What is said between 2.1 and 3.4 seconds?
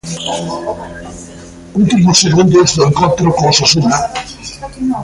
segundos do encontro